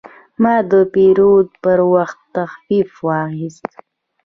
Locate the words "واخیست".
3.07-3.71